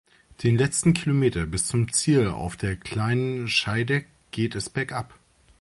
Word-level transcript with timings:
Den 0.41 0.57
letzten 0.57 0.93
Kilometer 0.95 1.45
bis 1.45 1.67
zum 1.67 1.93
Ziel 1.93 2.29
auf 2.29 2.57
der 2.57 2.75
Kleinen 2.75 3.47
Scheidegg 3.47 4.07
geht 4.31 4.55
es 4.55 4.67
bergab. 4.67 5.13